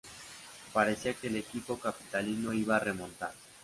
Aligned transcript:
Parecía 0.73 1.13
que 1.13 1.27
el 1.27 1.35
equipo 1.35 1.77
capitalino 1.77 2.51
iba 2.53 2.75
a 2.77 2.79
remontar. 2.79 3.33